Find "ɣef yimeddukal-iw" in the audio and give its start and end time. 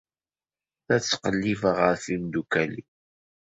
1.87-2.87